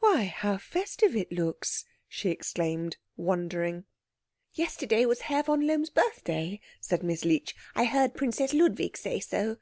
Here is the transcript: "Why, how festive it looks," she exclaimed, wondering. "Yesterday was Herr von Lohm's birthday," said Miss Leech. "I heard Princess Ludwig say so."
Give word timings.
"Why, 0.00 0.24
how 0.24 0.58
festive 0.58 1.16
it 1.16 1.32
looks," 1.32 1.86
she 2.06 2.28
exclaimed, 2.28 2.98
wondering. 3.16 3.86
"Yesterday 4.52 5.06
was 5.06 5.22
Herr 5.22 5.42
von 5.44 5.66
Lohm's 5.66 5.88
birthday," 5.88 6.60
said 6.78 7.02
Miss 7.02 7.24
Leech. 7.24 7.56
"I 7.74 7.86
heard 7.86 8.12
Princess 8.12 8.52
Ludwig 8.52 8.98
say 8.98 9.18
so." 9.18 9.56